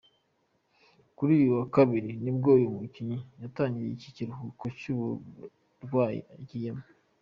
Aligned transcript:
Kuri 1.15 1.31
uyu 1.39 1.51
wa 1.59 1.65
kabiri, 1.75 2.11
nibwo 2.23 2.49
uyu 2.59 2.75
mukinnyi 2.77 3.17
yatangiye 3.41 3.89
iki 3.95 4.09
kiruhuko 4.15 4.63
cy’uburwayi 4.79 6.19
agiyemo. 6.35 6.85